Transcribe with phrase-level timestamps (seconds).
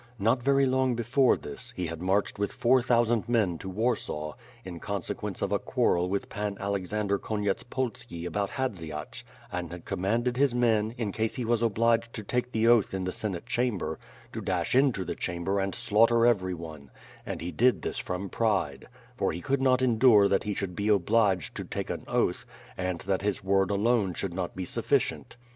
[0.17, 4.33] Not very long before this, he had marched with four thousand men to Warsaw,
[4.65, 10.55] in consequence of a quarrel with Pan Alexander Konyetspolski about Hadziach, and had commanded his
[10.55, 13.99] men, in case he was obliged to take the oath in the Senate chamber,
[14.33, 16.89] to dash into the chamber and slaugh ter everyone;
[17.23, 20.87] and he did this from pride; for he could not endure that he should be
[20.89, 22.43] obliged to take an oath,
[22.75, 25.37] and that his word alone should not be sufficient.